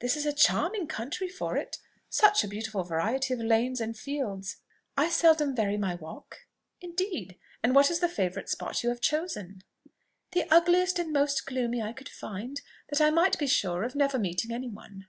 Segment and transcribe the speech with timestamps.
[0.00, 1.78] "This is a charming country for it
[2.10, 4.58] such a beautiful variety of lanes and fields."
[4.94, 6.40] "I seldom vary my walk."
[6.82, 7.38] "Indeed!
[7.62, 9.62] And what is the favourite spot you have chosen?"
[10.32, 14.18] "The ugliest and most gloomy I could find, that I might be sure of never
[14.18, 15.06] meeting any one."